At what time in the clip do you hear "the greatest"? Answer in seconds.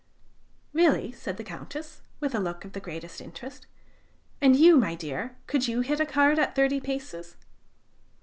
2.73-3.21